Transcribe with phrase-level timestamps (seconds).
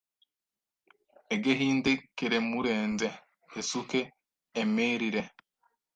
[1.35, 3.09] egehinde keremurenze
[3.59, 4.01] esuke
[4.61, 5.21] emerire.